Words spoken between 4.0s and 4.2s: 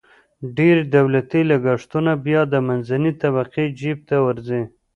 ته